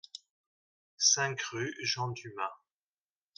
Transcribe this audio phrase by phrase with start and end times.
[0.97, 2.57] cinq rue Jean Dumas